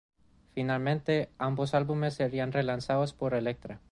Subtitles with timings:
[0.55, 3.79] Finalmente ambos álbumes serían relanzados por Elektra.